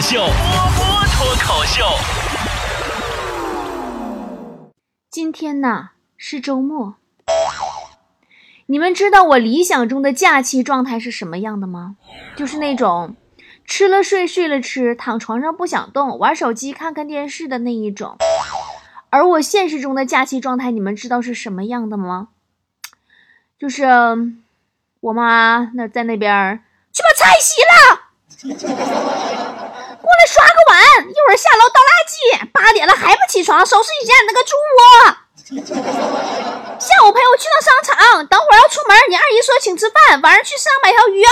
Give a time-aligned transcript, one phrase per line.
[0.00, 0.32] 秀，波
[0.76, 1.84] 波脱口秀。
[5.10, 6.94] 今天呐是周末，
[8.66, 11.96] 你们知道我理想中的假期状态是什么样的吗？
[12.36, 13.14] 就是那种
[13.66, 18.16] 吃了睡，睡了吃，躺床上不想动，玩手机看看电视的那一种。
[19.10, 22.28] 而我现实中的假期状态，你们知道是什么样的吗？
[23.58, 23.84] 就是
[25.00, 26.62] 我妈那在那边
[26.92, 29.49] 去把菜洗了，
[30.10, 32.50] 过来刷个碗，一会儿下楼倒垃圾。
[32.50, 34.82] 八点了还不起床，收拾一下你那个猪窝。
[36.80, 41.30] 下午陪我去趟商场，等会儿要出门，你二姨说请吃饭，晚上去市场买条鱼啊。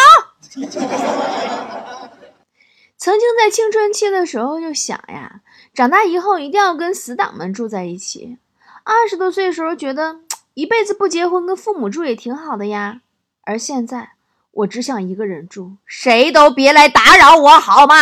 [2.96, 5.40] 曾经在青春期的时候就想呀，
[5.74, 8.38] 长大以后一定要跟死党们住在一起。
[8.84, 10.16] 二十多岁的时候觉得
[10.54, 13.00] 一辈子不结婚跟父母住也挺好的呀，
[13.44, 14.10] 而现在
[14.50, 17.96] 我只想一个人住，谁都别来打扰我好吗？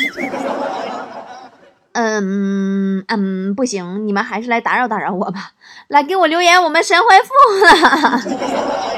[1.92, 5.52] 嗯嗯，不行，你们还是来打扰打扰我吧。
[5.88, 7.32] 来给我留言，我们神回复
[7.64, 8.20] 了。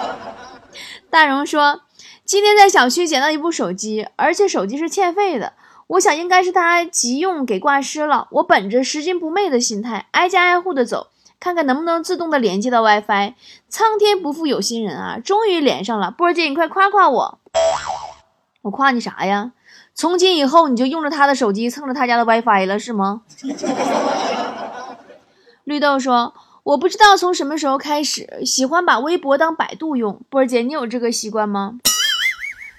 [1.11, 1.83] 大荣说。
[2.25, 5.55] 今天在小区捡到一部手机，而且手机是欠费的。
[5.89, 8.29] 我想应该是他急用给挂失了。
[8.31, 11.09] 我本着拾金不昧的心态，挨家挨户的走，
[11.41, 13.35] 看看能不能自动的连接到 WiFi。
[13.69, 16.11] 苍天不负有心人啊，终于连上了。
[16.11, 17.39] 波儿姐，你快夸夸我！
[18.63, 19.51] 我夸你啥呀？
[19.95, 23.23] 从今以后你就用着他的手机蹭着他家的 WiFi 了是吗？
[25.65, 30.21] 绿豆说：“我不知道从什么时候开始喜欢把微博当百度用。
[30.29, 31.79] 波儿姐，你有这个习惯吗？”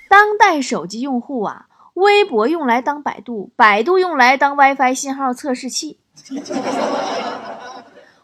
[0.09, 5.97] 当代手机用户啊，微博用来当百度，百度用来当 WiFi 信号测试器，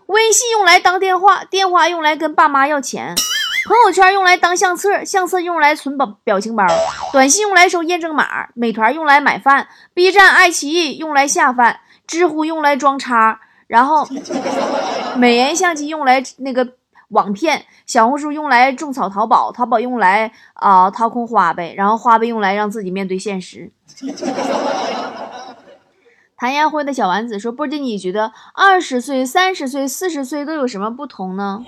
[0.07, 3.15] 微信用来当电话，电话用来跟爸妈要钱，
[3.65, 6.65] 朋友圈用来当相册，相册用来存表表情包，
[7.11, 14.07] 短信用来收验证码，美团用来买饭，B 站、爱奇艺用来下饭，知乎用来装叉，然后
[15.17, 16.75] 美颜相机用来那个。
[17.09, 23.71] 网骗，小红书用来种草，淘宝淘宝用来啊掏空花呗，然后花呗用来让自己面对现实。
[26.37, 31.65] 谭烟灰的小丸子说：“波姐，你觉得二十岁、三十岁、四十岁都有什么不同呢？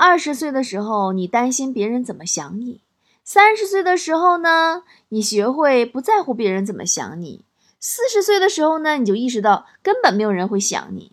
[0.00, 2.82] 二十岁的时候，你担心别人怎么想你；
[3.24, 7.40] 三十岁的时候呢，你学会不在乎别人怎么想你；
[7.80, 11.10] 四十岁的时候呢，你就意识到根本没有人会想你。”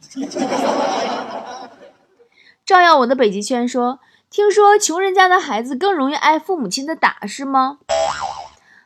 [2.64, 7.80] 照耀我的北极圈说：“听说穷人家的孩子更容易挨父母亲的打，是吗？”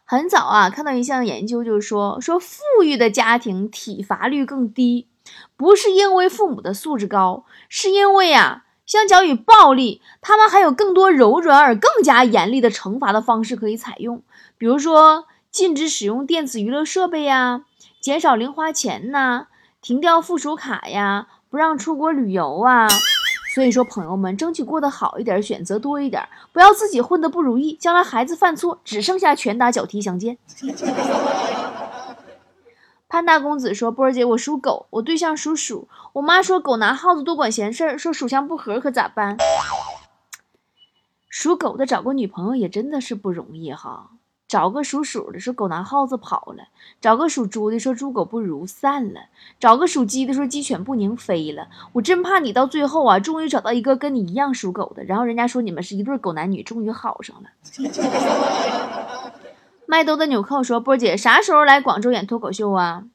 [0.07, 5.09] 很早啊，看到一项研究，就是说，说富裕的家庭体罚率更低，
[5.57, 14.23] 不是因为父母的素质高，是因为啊，相较于暴力，他们还有更多柔软而更加严厉的惩罚的方式可以采用，
[14.57, 17.61] 比如说禁止使用电子娱乐设备呀，
[18.01, 19.45] 减少零花钱呐，
[19.79, 22.87] 停掉附属卡呀，不让出国旅游啊。
[23.53, 30.35] 所以说，朋友们，争取过得好一点，选择多一点，不要自己混得不如意，将来孩子犯错，只剩下拳打脚踢相见。
[33.09, 39.35] 潘大公子说：“波儿姐，我属狗，我对象属鼠，我妈说狗拿耗子多管闲事儿，说属相不合，可咋办？”
[41.27, 44.11] 属狗的找个女朋友也真的是不容易哈。
[44.47, 46.69] 找个属鼠的说狗拿耗子跑了，
[47.01, 49.21] 找个属猪的说猪狗不如散了，
[49.59, 51.67] 找个属鸡的说鸡犬不宁飞了。
[51.93, 57.49] 我真怕你到最后啊，终于找到一个跟你一样属狗的，然后人家说你们是一对狗男女，终于好上了。
[59.91, 63.05] 麦兜的纽扣说：“波姐啥时候来广州演脱口秀啊？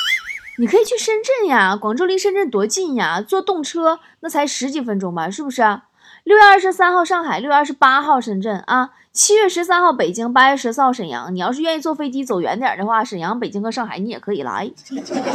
[0.58, 5.60] 你可以去深圳呀，广州离深圳多近呀，坐动车那才十几分钟吧，是不是？
[6.24, 11.34] 六月二十三号上海，六月二十八号深圳啊。”七月十三号北京，八月十四号沈阳。
[11.34, 14.70] 你要是愿意坐飞机走远点的话，沈阳、北京和上海你也可以来，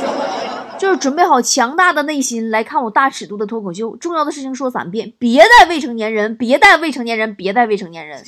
[0.80, 3.96] 就是准备好强大的内心来看我大尺度的脱口秀。
[3.98, 8.24] 重要的事情说三遍，别带未成年人，别带未成年人，别带未成年人。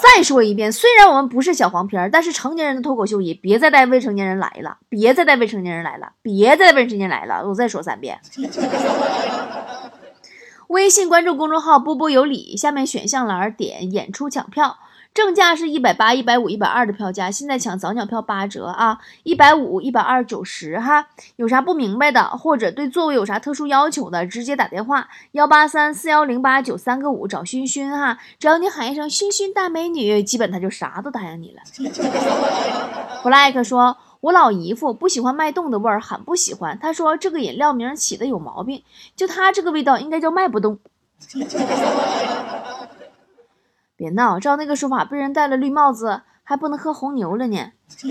[0.00, 7.46] 再说一遍，虽然我们不是小黄片，但是成年人的脱口秀也别再带未成年人来了，别再带未成年人来了，别再带未成年人来了。
[7.48, 8.18] 我再说三遍。
[10.68, 14.76] 微信关注公众号“波波有理”，下面选项栏点演出抢票，
[15.14, 18.98] 正价是一百八、一百五、一百二的票价，现在抢早鸟票八折啊！
[19.22, 21.06] 一百五、一百二、九十哈。
[21.36, 28.18] 有啥不明白的，或者对座位有啥特殊要求的，直接打电话幺八三四幺零八九三个五找熏熏哈。
[28.38, 31.62] 只要你喊一声“熏熏大美女”，基本他就啥都答应你了。
[33.24, 33.96] Black 说。
[34.20, 36.78] 我老姨夫不喜欢脉动的味儿，很不喜欢。
[36.80, 38.82] 他说这个饮料名起的有毛病，
[39.14, 40.78] 就他这个味道应该叫卖不动。
[43.96, 47.72] 别闹，照那个说法，被人戴了绿帽子还不能喝红牛了呢。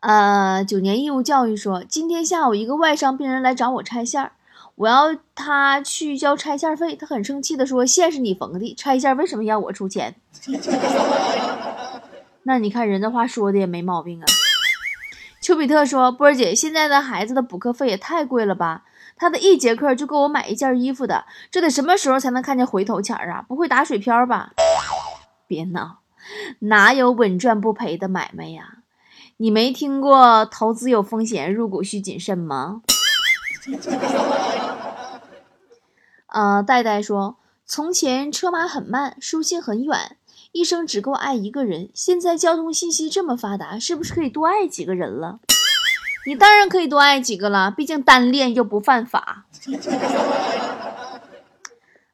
[0.00, 4.32] 呃，九年义务教育说，今天下午一个外伤病人来找我拆线儿，
[4.76, 10.14] 我要他去交拆线费，他很生气的说：“线是你缝的，拆线为什么要我出钱？”
[12.46, 14.26] 那你看人的话说的也没毛病啊。
[15.40, 18.84] 丘比特说：“波儿姐，现在的孩子的补课费也太贵了吧？
[19.16, 23.44] 他的一节课就够我买一件衣服的，这得什么时候才能看见回头钱啊？
[23.48, 24.52] 不会打水漂吧？”
[25.48, 25.98] 别闹，
[26.60, 28.78] 哪有稳赚不赔的买卖呀？
[29.38, 32.82] 你没听过投资有风险，入股需谨慎吗？
[36.28, 40.16] 呃，戴戴说，从前车马很慢，书信很远，
[40.56, 41.90] 一生只够爱一个人。
[41.92, 45.38] 现在交通信息这么发达，是不是可以多爱几个人了？
[46.26, 49.44] 你当然可以多爱几个了，毕竟单恋又不犯法。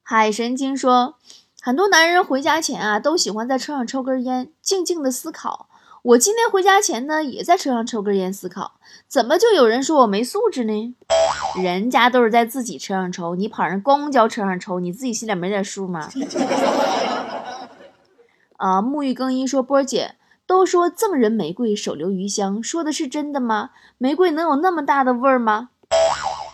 [0.02, 1.14] 海神经说，
[1.60, 5.68] 很多男人回家前啊，都喜欢在车上抽根烟，静静的思考。
[6.02, 8.72] 我今天回家前呢，也在车上抽根烟，思考
[9.06, 10.96] 怎么就有人说我没素质呢？
[11.62, 16.10] 人家都是在自己车上抽，你跑人公交车上抽，你自己心里没点数吗？
[18.62, 20.14] 啊，沐浴更衣说波儿姐
[20.46, 23.70] 都说赠人玫瑰，手留余香，说的是真的吗？
[23.98, 25.70] 玫瑰能有那么大的味儿吗？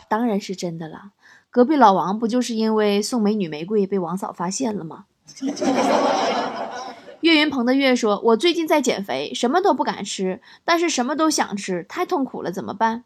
[0.08, 1.10] 当然是真的了。
[1.50, 5.05] 隔壁老王不就是因为送美女玫瑰被王嫂发现了吗？
[7.20, 13.04] 岳云鹏的岳说：“我最近在减肥，什么都不敢吃，但是什么都想吃，太痛苦了，怎么办？”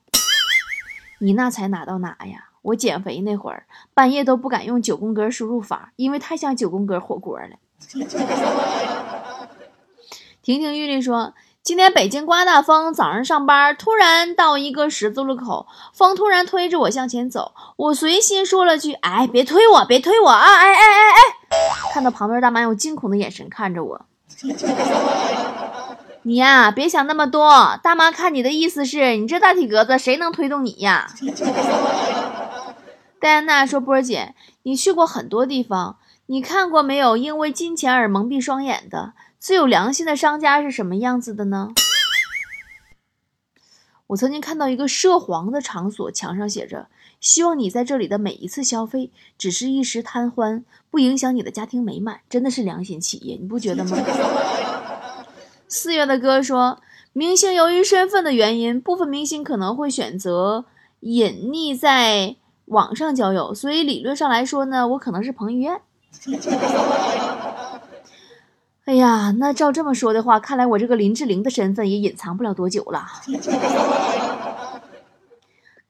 [1.18, 2.50] 你那才哪到哪呀！
[2.62, 7.56] 我减肥那会儿，半夜都不敢用九宫格输入法，因为太像九宫格火锅了。
[10.42, 21.20] 亭亭玉立说：“今天北京刮大风，早上上班，突然到一个十字路口，风突然推着我向前走，我随心说了句：‘哎，别推我，别推我啊！’哎哎哎哎。”
[21.94, 24.04] 看到旁边大妈用惊恐的眼神看着我，
[26.22, 27.78] 你呀，别想那么多。
[27.80, 31.08] 大妈看你的意思是你这大体格子，谁能推动你呀？
[33.20, 34.34] 戴安娜说：“波儿姐，
[34.64, 37.16] 你去过很多地方，你看过没有？
[37.16, 39.12] 因为金钱而蒙蔽双眼的
[39.42, 41.70] 最有良心的商家是什么样子的呢？”
[44.06, 46.86] 我曾经看到一个涉黄的场所，墙上写着。
[47.20, 53.98] 希望你在这里的每一次消费只是一时贪欢，不影响你的家庭美满，真的是良心企业，你不觉得吗？
[55.66, 56.80] 四月的歌说，
[57.12, 60.66] 明星由于身份的原因，部分明星可能会选择
[61.00, 62.36] 隐匿在
[62.66, 65.80] 网上交友，所以理论上来说呢，我可能是彭于晏。
[69.12, 73.06] 啊，那照这么说的话，看来我这个林志玲的身份也隐藏不了多久了。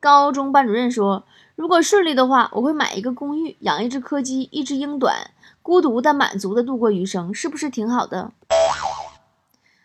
[0.01, 1.23] 高中班主任说
[1.55, 5.31] ：“如果顺利的话，我会买一个公寓，养一只柯基，一只英短，
[5.63, 8.33] 孤独但满足的度过余生，是不是挺好的？”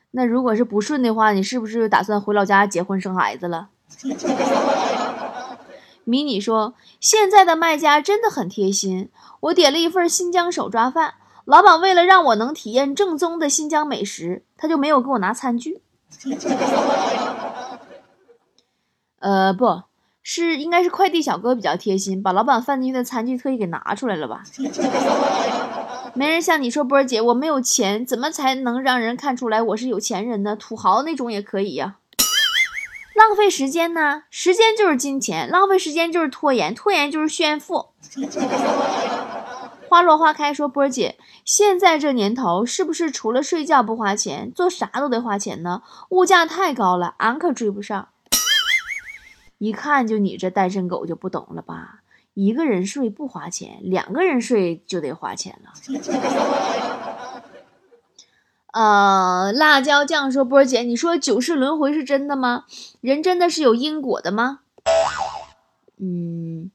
[0.10, 3.70] 那如果是不顺的话，你是不是打算回老家结婚生孩子了？
[6.04, 9.12] 迷你说：“现在的卖家真的很贴心，
[9.42, 11.14] 我点了一份新疆手抓饭，
[11.48, 15.82] 老板为了让我能体验正宗的新疆美食，他就没有给我拿餐具。
[19.20, 19.84] 呃，不。”
[20.22, 24.44] 是，应该是快递小哥比较贴心，把老板放进去的餐具特意给拿出来了吧？
[26.14, 30.54] 没人像你说，波儿姐，我没有钱，怎么才能让人看出来我是有钱人呢？
[30.58, 31.96] 土豪那种也可以呀。
[33.16, 34.24] 浪费时间呢？
[34.30, 37.86] 时间就是金钱，浪费时间就是拖延，拖延就是炫富。
[39.90, 45.82] 花落花开说，波儿姐，现在这年头是不是除了睡觉不花钱，做啥都得花钱呢？
[46.10, 48.10] 物价太高了，俺可追不上。
[49.58, 52.02] 一看就你这单身狗就不懂了吧？
[52.34, 55.74] 一个人睡不花钱，两个人睡就得花钱了。
[58.74, 62.66] 呃，辣椒酱说：“波儿姐，你说九世轮回是真的吗？
[63.02, 64.60] 人真的是有因果的吗？”
[66.00, 66.70] 嗯，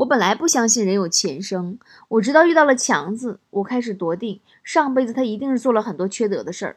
[0.00, 1.78] 我本来不相信人有前生，
[2.08, 6.76] 我直到遇到了强子，我开始笃定上辈子他一定是做了很多缺德的事儿。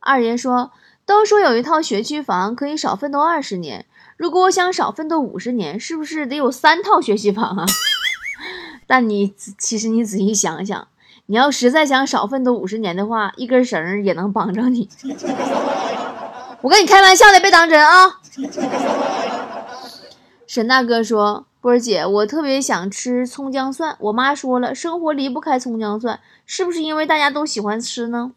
[0.00, 0.72] 二爷说。
[1.04, 3.86] 都说有一套学区房可以少奋斗二十年，
[4.16, 7.66] 如果我想少奋斗五十年，是不是得有三套学区房啊？
[8.86, 10.86] 但你其实你仔细想想，
[11.26, 14.88] 你要实在想少奋斗五十年的话，一根绳也能帮着你。
[16.62, 18.20] 我跟你开玩笑的，别当真啊！
[20.52, 28.32] 沈大哥说：“波儿姐，我特别想吃葱姜蒜，我妈说了，生活离不开葱姜蒜，是不是因为大家都喜欢吃呢？”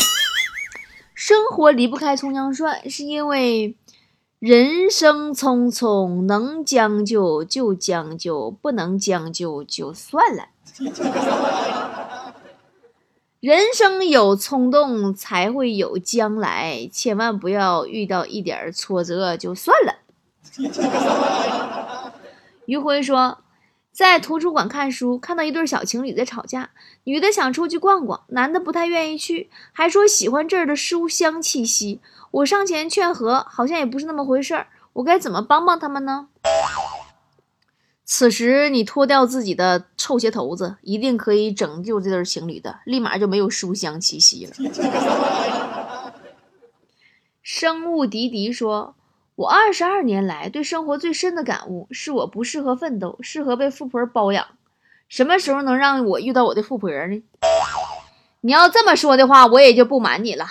[1.13, 3.75] 生活离不开葱姜蒜，是因为
[4.39, 10.45] 人生匆匆，能将就就将就，不能将就就算了。
[13.41, 19.95] 人生有冲动，才会有将来，千万不要遇到一点挫折就算了。
[22.65, 23.39] 余辉说，
[23.91, 26.71] 在图书馆看书，看到一对小情侣在吵架，
[27.05, 32.01] 女的想出去逛逛，男的不太愿意去，还说喜欢这儿的书香气息。
[32.31, 34.67] 我上前劝和，好像也不是那么回事儿。
[34.93, 36.27] 我该怎么帮帮他们呢？
[38.03, 44.53] 此时你脱掉自己的臭鞋头子，一定可以拯救这对情侣的，立马就没有书香气息了。
[47.41, 48.95] 生物迪迪说
[49.35, 54.47] ：“我二十二年来对生活最深的感悟是，我不适合奋斗，适合被富婆包养。
[55.09, 57.21] 什么时候能让我遇到我的富婆呢？
[58.41, 60.45] 你要这么说的话，我也就不瞒你了。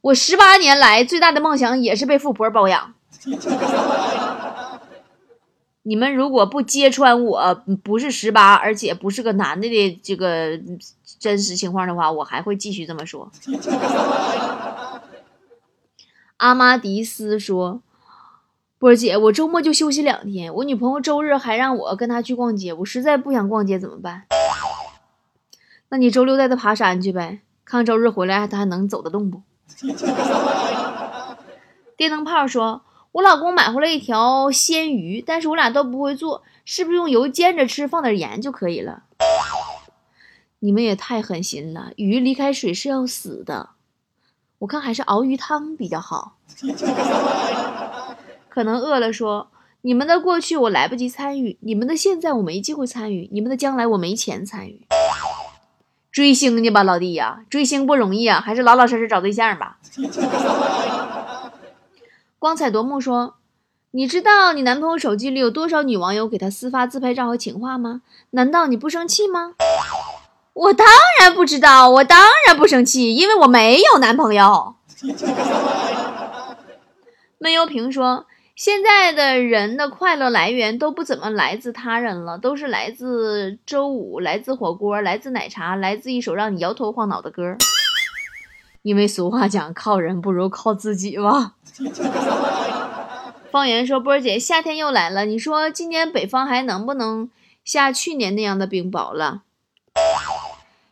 [0.00, 2.94] 我十八年来最大的梦想也是被富婆包养。”
[5.82, 10.60] 你们如果不揭穿我不是十八，而且不是个男的的这个
[11.18, 13.30] 真实情况的话，我还会继续这么说。
[16.38, 17.82] 阿玛迪斯说
[18.78, 24.24] ：“波姐，我周末就休息两天，我女朋友周日还让我跟她去逛街，我实在不想逛街，怎么办？
[25.88, 29.42] 那你周六带她爬山去呗，看周日回来她还能走得动不？”
[31.96, 32.82] 电灯泡说。
[33.12, 39.04] 我老公买回来一条鲜鱼，但是我俩都不会做，是不是用油煎着吃，放点盐就可以了？
[40.60, 43.70] 你们也太狠心了，鱼离开水是要死的。
[44.58, 46.32] 我看还是熬鱼汤比较好。
[48.48, 49.48] 可能饿了，说
[49.82, 54.86] 你们的过去我来不及参与，你们的现在我没机会参与，你们的将来我没钱参与。
[56.10, 59.78] 追星去吧，老弟呀，追星不容易啊，还是老老实实找对象吧。
[62.40, 63.34] 光彩夺目说
[63.92, 68.02] ：“你知道你男朋友手机里有多少女网友给他私发自拍照和情话吗？
[68.30, 69.54] 难道你不生气吗？”
[70.58, 70.84] 我当
[71.20, 74.74] 然不知道，我当然不生气，因为我没有男朋友。
[77.38, 87.56] 闷油瓶说：“现在的人的快乐来源都不怎么来自他人了，都是来自周五，来自火锅，来自奶茶，来自一首让你摇头晃脑的歌。
[88.82, 91.52] 因为俗话讲，靠人不如靠自己吧。
[93.52, 97.30] ”方言说：“波儿姐，夏天又来了，你说今年北方还能不能
[97.64, 99.42] 下去年那样的冰雹了？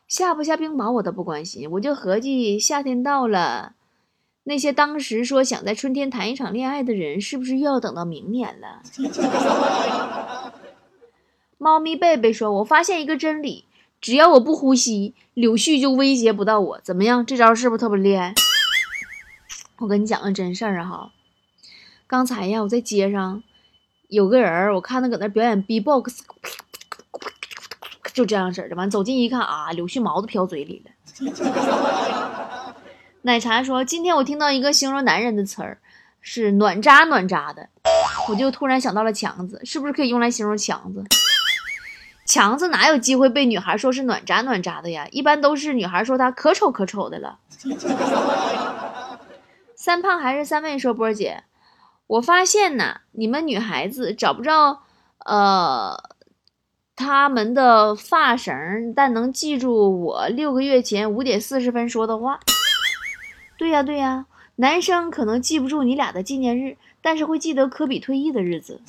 [0.08, 3.74] 下不下冰雹我都不关心，我就合计夏天到了，
[4.44, 8.82] 那些当时说想在春天谈一场恋爱的人，是不是又要等到明年了？”
[11.58, 13.64] 猫咪贝贝说：“我发现一个真理，
[14.00, 16.80] 只要我不呼吸，柳絮就威胁不到我。
[16.82, 17.24] 怎么样？
[17.24, 18.34] 这招是不是特别厉害？”
[19.78, 21.10] 我跟你讲个真事儿哈，
[22.06, 23.42] 刚才呀，我在街上
[24.08, 26.22] 有个人，我看他搁那表演 B-box，
[28.16, 28.74] 就这样式儿的。
[28.76, 30.90] 完走近一看啊，柳絮毛都飘嘴里了。
[33.20, 35.76] 奶茶说：“今天我听到一个形容男人的词儿，
[36.22, 37.68] 是暖渣暖渣的。”
[38.30, 41.04] 我就突然想到了强子，是不是可以用来形容强子？
[42.24, 45.06] 强子哪有机会被女孩说是暖渣暖渣的呀？
[45.10, 47.38] 一般都是女孩说他可丑可丑的了。
[49.74, 51.44] 三胖还是三妹说：“波儿姐，
[52.06, 54.80] 我发现呐，你们女孩子找不着，
[55.26, 55.96] 呃，
[56.96, 62.40] 他们的发绳，但能记住我六个月前五点四十分说的话。
[63.58, 64.26] 对呀，对呀，
[64.56, 68.80] 男生可能记不住你俩的纪念日，但是会记得科比退役的日子。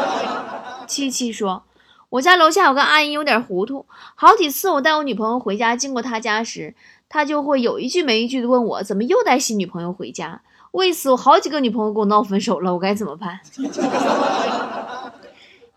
[0.86, 1.62] 七七说，
[2.10, 6.74] 我家楼下有个阿姨有点糊涂，好几次我带我女朋友回家，经过她家时。”
[7.12, 10.40] 他就会有一句没一句的问我，怎么又带新女朋友回家？
[10.70, 13.40] 为此，我好几个女朋友跟我闹分手了，我该怎么办？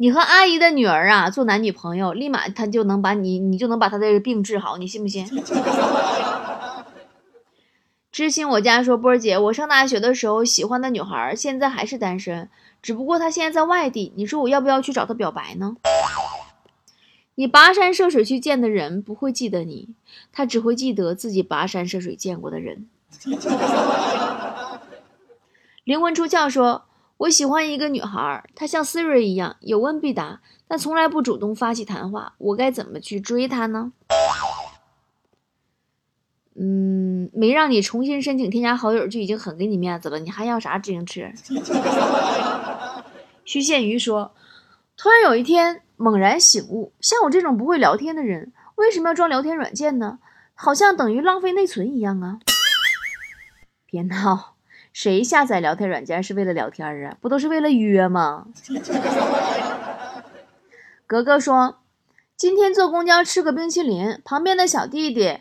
[0.03, 5.25] 你和阿姨的女儿啊，做男女朋友，立马他就能把你，你就能把他的病治好，你信不信？
[8.11, 12.49] 知心我家说，波儿姐，我上大学的时候喜欢的女孩，现在还是单身，
[12.81, 15.77] 只不过她现在在外地，你说我要不要去找她表白呢？
[17.35, 19.95] 你跋山涉水去见的人不会记得你，
[20.33, 22.89] 他只会记得自己跋山涉水见过的人。
[25.85, 26.83] 灵魂出窍说
[27.23, 32.33] ：“我喜欢一个女孩，她像 Siri 一样有问必答，但从来不主动发起谈话。
[32.37, 33.93] 我该怎么去追她呢？”
[36.55, 41.21] 嗯，没让你重新申请添加好友就已经很给你面子了，你还要啥自行车？
[43.45, 44.33] 徐宪瑜说
[44.97, 50.19] ：“突然有一天。”猛然醒悟，像我这种不会聊天的人，为什么要装聊天软件呢？
[50.53, 52.39] 好像等于浪费内存一样啊！
[53.85, 54.52] 别闹，
[54.93, 57.17] 谁下载聊天软件是为了聊天啊？
[57.19, 58.45] 不都是为了约吗？
[61.07, 61.79] 格格说，
[62.37, 65.39] 今天坐公交吃个冰淇淋，旁边的小弟弟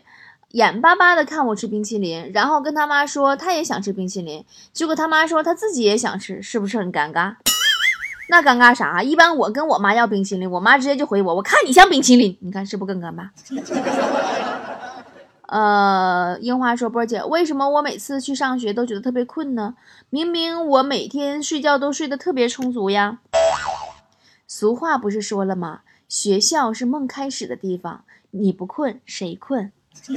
[0.49, 4.43] 眼巴巴的看我吃冰淇淋，然后跟他妈说他也想吃冰淇淋，
[4.73, 7.35] 结果他妈说他自己也想吃，是不是很尴尬？
[8.29, 9.03] 那尴尬啥？
[9.03, 13.29] 一般我跟我妈要冰淇淋，我妈直接就回我，我看你像冰淇淋，你看是不更尴尬？
[15.53, 19.75] 呃，樱花说：“波姐，为什么我每次去上学都觉得特别困呢？
[20.09, 23.19] 明明我每天睡觉都睡得特别充足呀。”
[24.49, 25.81] 俗话不是说了吗？
[26.09, 29.71] 学校是梦开始的地方，你不困谁困？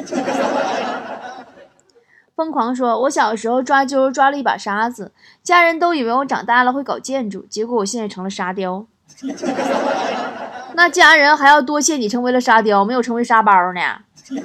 [2.35, 5.13] 疯狂说：“我小时候抓阄抓了一把沙子，
[5.43, 8.87] 家人都以为我长大了会搞建筑，结果我现在成了沙雕。
[10.73, 13.99] 那家人还要多谢你成为了沙雕，没有成为沙包呢。”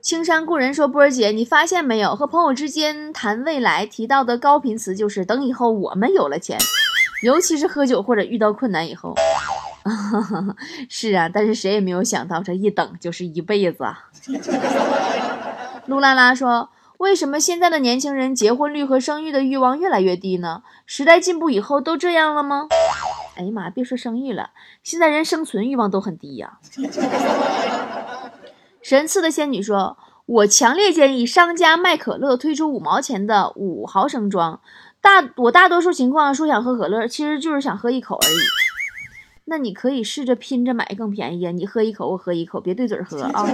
[0.00, 2.14] 青山故人说：“波儿姐，你发现没有？
[2.14, 6.56] 和朋友之间谈未来提到的高频词就是等以后我们有了钱，
[7.22, 9.14] 尤其是喝酒或者遇到困难以后。
[10.88, 14.10] 是啊，但是谁也没有想到这一等就是一辈子啊。”
[15.86, 20.62] 陆拉拉说：“为什么现在的年轻人结婚率和生育的欲望越来越低呢？
[20.86, 22.68] 时代进步以后都这样了吗？”
[23.36, 24.50] 哎呀妈，别说生育了，
[24.82, 26.58] 现在人生存欲望都很低呀。
[28.88, 34.60] 神赐的仙女说：“我强烈建议商家卖可乐推出五毛钱的五毫升装。
[35.00, 38.36] 大我大多数情况说想喝可乐，其实就是想喝一口而已。
[39.46, 41.50] 那你可以试着拼着买更便宜啊！
[41.50, 43.44] 你喝一口，我喝一口，别对嘴喝啊！”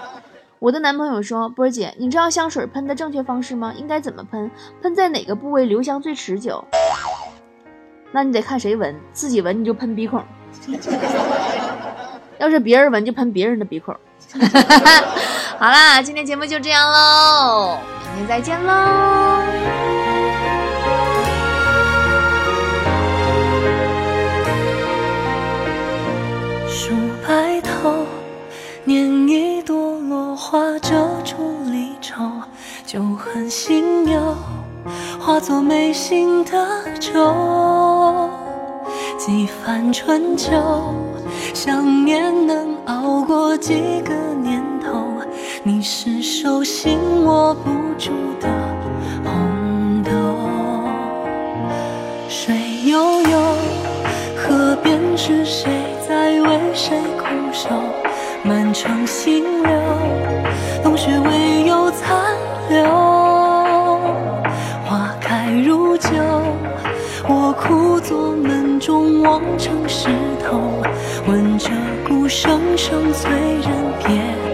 [0.60, 3.74] 我的男朋友说：“波儿姐，你知道香水喷的正确方式吗？
[3.76, 4.50] 应该怎么喷？
[4.80, 6.64] 喷在哪个部位留香最持久？
[8.12, 10.24] 那你得看谁闻，自己闻你就喷鼻孔，
[12.40, 13.94] 要是别人闻就喷别人的鼻孔。”
[15.58, 17.76] 好啦，今天节目就这样喽，
[18.16, 18.72] 明天再见喽。
[26.66, 26.96] 数
[27.26, 28.06] 白头，
[28.86, 30.90] 拈一朵落花遮
[31.24, 32.24] 住离愁，
[32.86, 34.34] 旧恨新忧，
[35.20, 38.30] 化作眉心的皱。
[39.18, 40.50] 几番春秋，
[41.54, 45.06] 想念能熬过几个年头。
[45.62, 48.48] 你是手心握不住的
[49.24, 50.10] 红豆。
[52.28, 52.54] 水
[52.86, 53.56] 悠悠，
[54.36, 55.70] 河边是谁
[56.08, 57.68] 在为谁苦守？
[58.42, 59.70] 满城新柳，
[60.82, 62.36] 冬雪未有残
[62.68, 62.84] 留。
[64.84, 66.08] 花开如酒，
[67.28, 70.08] 我枯坐门中望成石
[70.44, 70.60] 头，
[71.28, 71.70] 问着
[72.34, 74.51] 声声催人别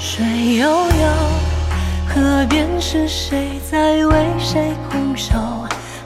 [0.00, 1.08] 水悠悠，
[2.06, 5.34] 河边是谁在为谁空守？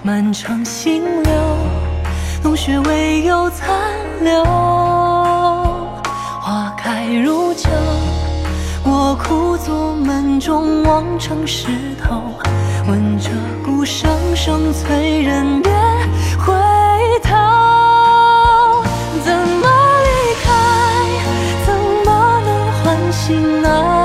[0.03, 1.33] 满城新柳，
[2.43, 3.71] 冬雪未有残
[4.23, 4.43] 留。
[6.41, 7.69] 花开如旧，
[8.83, 11.69] 我枯坐门中望成石
[12.03, 12.23] 头，
[12.89, 13.29] 闻着
[13.63, 15.71] 鼓声声催人别
[23.65, 24.02] 啊。